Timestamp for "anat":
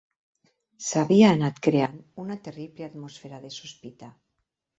1.33-1.61